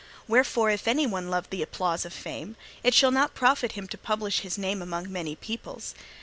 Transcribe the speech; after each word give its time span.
Wherefore, 0.27 0.71
if 0.71 0.87
any 0.87 1.05
love 1.05 1.51
the 1.51 1.61
applause 1.61 2.05
of 2.05 2.11
fame, 2.11 2.55
it 2.83 2.95
shall 2.95 3.11
not 3.11 3.35
profit 3.35 3.73
him 3.73 3.87
to 3.89 3.99
publish 3.99 4.39
his 4.39 4.57
name 4.57 4.81
among 4.81 5.11
many 5.11 5.35
peoples. 5.35 5.93